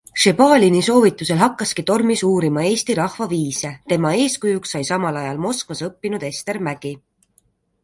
[0.21, 6.65] Šebalini soovitusel hakkaski Tormis uurima eesti rahvaviise, tema eeskujuks sai samal ajal Moskvas õppinud Ester
[6.71, 6.97] Mägi.